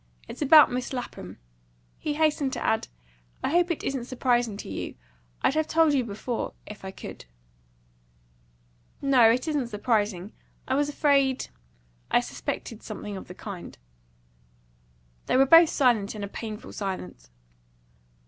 "It's 0.27 0.41
about 0.41 0.71
Miss 0.71 0.93
Lapham." 0.93 1.37
He 1.99 2.15
hastened 2.15 2.51
to 2.53 2.63
add, 2.65 2.87
"I 3.43 3.51
hope 3.51 3.69
it 3.69 3.83
isn't 3.83 4.05
surprising 4.05 4.57
to 4.57 4.67
you. 4.67 4.95
I'd 5.43 5.53
have 5.53 5.67
told 5.67 5.93
you 5.93 6.03
before, 6.03 6.53
if 6.65 6.83
I 6.83 6.89
could." 6.89 7.25
"No, 8.99 9.29
it 9.29 9.47
isn't 9.47 9.67
surprising. 9.67 10.33
I 10.67 10.73
was 10.73 10.89
afraid 10.89 11.49
I 12.09 12.19
suspected 12.19 12.81
something 12.81 13.15
of 13.15 13.27
the 13.27 13.35
kind." 13.35 13.77
They 15.27 15.37
were 15.37 15.45
both 15.45 15.69
silent 15.69 16.15
in 16.15 16.23
a 16.23 16.27
painful 16.27 16.73
silence. 16.73 17.29